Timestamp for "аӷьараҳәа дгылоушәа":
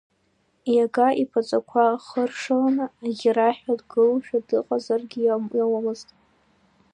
3.07-4.39